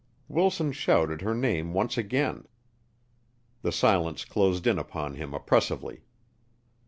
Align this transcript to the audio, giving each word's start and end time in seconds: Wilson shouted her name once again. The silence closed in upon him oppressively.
Wilson 0.27 0.71
shouted 0.71 1.21
her 1.21 1.35
name 1.35 1.73
once 1.73 1.95
again. 1.95 2.47
The 3.61 3.71
silence 3.71 4.25
closed 4.25 4.65
in 4.65 4.79
upon 4.79 5.13
him 5.13 5.31
oppressively. 5.31 6.01